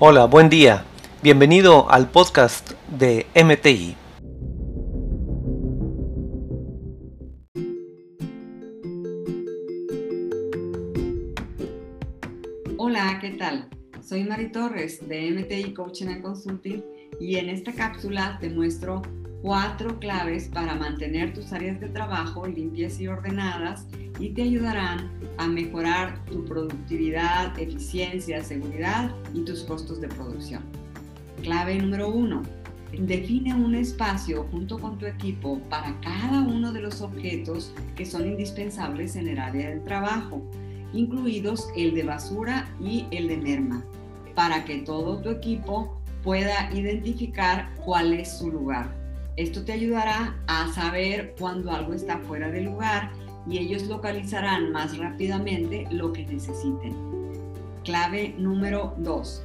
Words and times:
Hola, 0.00 0.26
buen 0.26 0.48
día. 0.48 0.84
Bienvenido 1.24 1.90
al 1.90 2.08
podcast 2.08 2.70
de 2.86 3.26
MTI. 3.34 3.96
Hola, 12.76 13.18
¿qué 13.20 13.30
tal? 13.30 13.68
Soy 14.00 14.22
Mari 14.22 14.52
Torres 14.52 15.00
de 15.08 15.32
MTI 15.32 15.74
Coaching 15.74 16.06
and 16.06 16.22
Consulting 16.22 16.84
y 17.18 17.34
en 17.34 17.48
esta 17.48 17.72
cápsula 17.72 18.38
te 18.40 18.50
muestro 18.50 19.02
cuatro 19.42 19.98
claves 20.00 20.48
para 20.48 20.74
mantener 20.74 21.32
tus 21.32 21.52
áreas 21.52 21.80
de 21.80 21.88
trabajo 21.88 22.46
limpias 22.46 23.00
y 23.00 23.06
ordenadas 23.06 23.86
y 24.18 24.30
te 24.30 24.42
ayudarán 24.42 25.10
a 25.36 25.46
mejorar 25.46 26.24
tu 26.24 26.44
productividad, 26.44 27.56
eficiencia, 27.58 28.42
seguridad 28.42 29.14
y 29.32 29.42
tus 29.42 29.62
costos 29.62 30.00
de 30.00 30.08
producción. 30.08 30.62
Clave 31.42 31.78
número 31.78 32.08
uno. 32.08 32.42
Define 32.98 33.54
un 33.54 33.74
espacio 33.74 34.46
junto 34.50 34.78
con 34.78 34.98
tu 34.98 35.06
equipo 35.06 35.60
para 35.68 35.94
cada 36.00 36.40
uno 36.40 36.72
de 36.72 36.80
los 36.80 37.02
objetos 37.02 37.72
que 37.94 38.06
son 38.06 38.26
indispensables 38.26 39.14
en 39.14 39.28
el 39.28 39.38
área 39.38 39.70
de 39.70 39.80
trabajo, 39.80 40.42
incluidos 40.92 41.68
el 41.76 41.94
de 41.94 42.02
basura 42.02 42.74
y 42.80 43.04
el 43.10 43.28
de 43.28 43.36
merma, 43.36 43.84
para 44.34 44.64
que 44.64 44.78
todo 44.78 45.20
tu 45.20 45.28
equipo 45.28 46.00
pueda 46.24 46.72
identificar 46.72 47.74
cuál 47.84 48.14
es 48.14 48.38
su 48.38 48.50
lugar. 48.50 49.07
Esto 49.38 49.64
te 49.64 49.70
ayudará 49.70 50.36
a 50.48 50.66
saber 50.72 51.36
cuando 51.38 51.70
algo 51.70 51.94
está 51.94 52.18
fuera 52.18 52.50
de 52.50 52.60
lugar 52.60 53.12
y 53.48 53.58
ellos 53.58 53.84
localizarán 53.84 54.72
más 54.72 54.98
rápidamente 54.98 55.86
lo 55.92 56.12
que 56.12 56.26
necesiten. 56.26 56.96
Clave 57.84 58.34
número 58.36 58.96
2. 58.98 59.42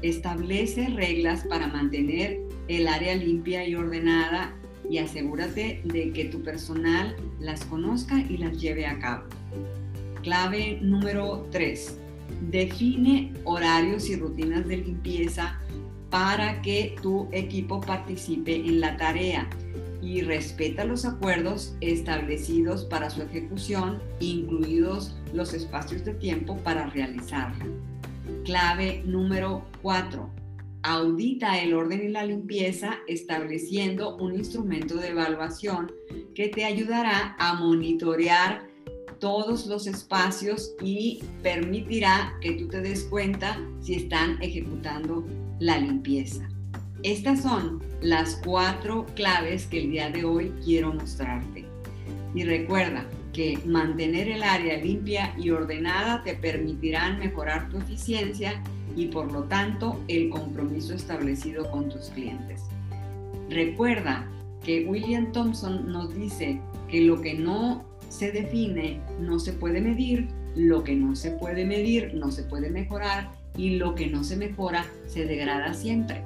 Establece 0.00 0.88
reglas 0.88 1.44
para 1.44 1.66
mantener 1.66 2.40
el 2.68 2.88
área 2.88 3.14
limpia 3.16 3.68
y 3.68 3.74
ordenada 3.74 4.54
y 4.88 4.96
asegúrate 4.96 5.82
de 5.84 6.10
que 6.12 6.24
tu 6.24 6.42
personal 6.42 7.14
las 7.38 7.66
conozca 7.66 8.24
y 8.26 8.38
las 8.38 8.58
lleve 8.58 8.86
a 8.86 8.98
cabo. 8.98 9.24
Clave 10.22 10.78
número 10.80 11.46
3. 11.50 11.98
Define 12.50 13.34
horarios 13.44 14.08
y 14.08 14.16
rutinas 14.16 14.66
de 14.66 14.78
limpieza 14.78 15.60
para 16.14 16.62
que 16.62 16.94
tu 17.02 17.28
equipo 17.32 17.80
participe 17.80 18.54
en 18.54 18.78
la 18.78 18.96
tarea 18.96 19.50
y 20.00 20.20
respeta 20.20 20.84
los 20.84 21.04
acuerdos 21.04 21.74
establecidos 21.80 22.84
para 22.84 23.10
su 23.10 23.22
ejecución, 23.22 24.00
incluidos 24.20 25.16
los 25.32 25.52
espacios 25.54 26.04
de 26.04 26.14
tiempo 26.14 26.56
para 26.58 26.86
realizarla. 26.86 27.66
Clave 28.44 29.02
número 29.04 29.64
4. 29.82 30.30
Audita 30.84 31.60
el 31.60 31.74
orden 31.74 32.04
y 32.04 32.08
la 32.10 32.24
limpieza 32.24 33.00
estableciendo 33.08 34.16
un 34.16 34.36
instrumento 34.36 34.94
de 34.94 35.08
evaluación 35.08 35.90
que 36.36 36.46
te 36.46 36.64
ayudará 36.64 37.34
a 37.40 37.54
monitorear 37.54 38.68
todos 39.18 39.66
los 39.66 39.86
espacios 39.86 40.74
y 40.82 41.22
permitirá 41.42 42.34
que 42.40 42.52
tú 42.52 42.68
te 42.68 42.80
des 42.80 43.04
cuenta 43.04 43.58
si 43.80 43.94
están 43.94 44.40
ejecutando 44.42 45.24
la 45.60 45.78
limpieza. 45.78 46.48
Estas 47.02 47.42
son 47.42 47.82
las 48.00 48.40
cuatro 48.44 49.06
claves 49.14 49.66
que 49.66 49.80
el 49.80 49.90
día 49.90 50.10
de 50.10 50.24
hoy 50.24 50.52
quiero 50.64 50.92
mostrarte. 50.92 51.64
Y 52.34 52.44
recuerda 52.44 53.06
que 53.32 53.58
mantener 53.66 54.28
el 54.28 54.42
área 54.42 54.78
limpia 54.78 55.34
y 55.38 55.50
ordenada 55.50 56.22
te 56.22 56.34
permitirán 56.34 57.18
mejorar 57.18 57.68
tu 57.68 57.78
eficiencia 57.78 58.62
y 58.96 59.06
por 59.06 59.30
lo 59.30 59.42
tanto 59.44 60.00
el 60.08 60.30
compromiso 60.30 60.94
establecido 60.94 61.70
con 61.70 61.88
tus 61.88 62.10
clientes. 62.10 62.62
Recuerda 63.50 64.26
que 64.64 64.86
William 64.86 65.32
Thompson 65.32 65.92
nos 65.92 66.14
dice 66.14 66.60
que 66.88 67.02
lo 67.02 67.20
que 67.20 67.34
no 67.34 67.84
se 68.08 68.32
define 68.32 69.00
no 69.20 69.38
se 69.38 69.52
puede 69.52 69.80
medir, 69.80 70.28
lo 70.56 70.82
que 70.84 70.94
no 70.94 71.16
se 71.16 71.32
puede 71.32 71.64
medir 71.64 72.14
no 72.14 72.30
se 72.30 72.44
puede 72.44 72.70
mejorar 72.70 73.32
y 73.56 73.76
lo 73.76 73.94
que 73.94 74.06
no 74.06 74.24
se 74.24 74.36
mejora 74.36 74.86
se 75.06 75.26
degrada 75.26 75.74
siempre. 75.74 76.22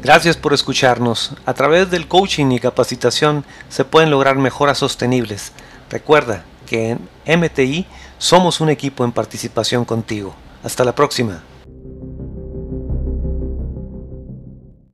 Gracias 0.02 0.36
por 0.36 0.52
escucharnos. 0.52 1.34
A 1.46 1.54
través 1.54 1.90
del 1.90 2.06
coaching 2.06 2.52
y 2.52 2.60
capacitación 2.60 3.44
se 3.68 3.84
pueden 3.84 4.10
lograr 4.10 4.36
mejoras 4.36 4.78
sostenibles. 4.78 5.52
Recuerda 5.90 6.44
que 6.64 6.96
en 7.24 7.40
MTI 7.40 7.86
somos 8.18 8.60
un 8.60 8.68
equipo 8.68 9.04
en 9.04 9.10
participación 9.10 9.84
contigo. 9.84 10.34
Hasta 10.62 10.84
la 10.84 10.94
próxima. 10.94 11.42